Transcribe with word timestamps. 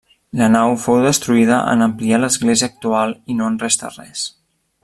La 0.39 0.45
nau 0.53 0.71
fou 0.85 0.97
destruïda 1.07 1.59
en 1.75 1.87
ampliar 1.87 2.21
l'església 2.23 2.73
actual 2.75 3.17
i 3.35 3.39
no 3.43 3.51
en 3.55 3.63
resta 3.69 3.95
res. 4.01 4.29